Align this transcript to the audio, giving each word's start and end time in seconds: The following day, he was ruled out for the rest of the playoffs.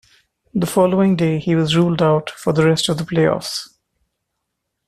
The 0.55 0.65
following 0.65 1.15
day, 1.15 1.37
he 1.37 1.53
was 1.53 1.75
ruled 1.75 2.01
out 2.01 2.31
for 2.31 2.53
the 2.53 2.65
rest 2.65 2.89
of 2.89 2.97
the 2.97 3.03
playoffs. 3.03 3.67